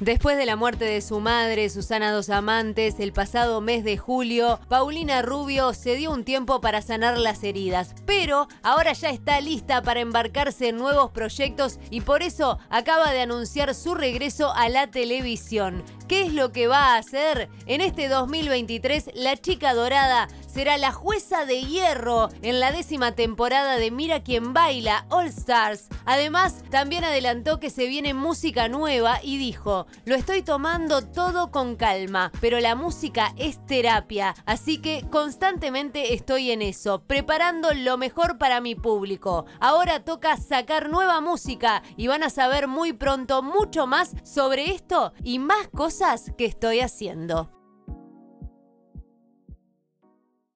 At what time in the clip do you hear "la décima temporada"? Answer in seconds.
22.58-23.76